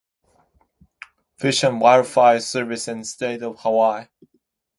[1.37, 4.07] Fish and Wildlife Service and the State of Hawaii.